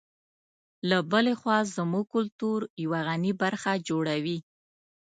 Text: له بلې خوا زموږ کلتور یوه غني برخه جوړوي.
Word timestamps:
له 0.89 0.97
بلې 1.11 1.33
خوا 1.39 1.57
زموږ 1.75 2.05
کلتور 2.15 2.59
یوه 2.83 2.99
غني 3.07 3.33
برخه 3.41 3.71
جوړوي. 3.87 4.37